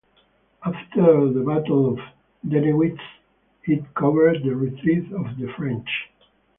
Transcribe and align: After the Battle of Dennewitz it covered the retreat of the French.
After 0.65 1.31
the 1.31 1.41
Battle 1.45 1.93
of 1.93 1.99
Dennewitz 2.49 2.97
it 3.65 3.93
covered 3.93 4.41
the 4.41 4.55
retreat 4.55 5.11
of 5.11 5.37
the 5.37 5.53
French. 5.55 5.87